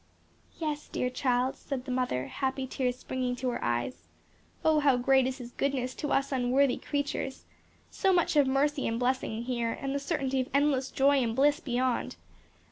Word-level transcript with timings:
"Yes, 0.57 0.87
dear 0.87 1.11
child," 1.11 1.55
said 1.55 1.85
the 1.85 1.91
mother, 1.91 2.25
happy 2.25 2.65
tears 2.65 2.97
springing 2.97 3.35
to 3.35 3.49
her 3.49 3.63
eyes, 3.63 4.07
"Oh, 4.65 4.79
how 4.79 4.97
great 4.97 5.27
is 5.27 5.37
His 5.37 5.51
goodness 5.51 5.93
to 5.93 6.11
us 6.11 6.31
unworthy 6.31 6.77
creatures! 6.77 7.45
so 7.91 8.11
much 8.11 8.35
of 8.35 8.47
mercy 8.47 8.87
and 8.87 8.99
blessing 8.99 9.43
here 9.43 9.71
and 9.73 9.93
the 9.93 9.99
certainty 9.99 10.41
of 10.41 10.49
endless 10.55 10.89
joy 10.89 11.19
and 11.21 11.35
bliss 11.35 11.59
beyond! 11.59 12.15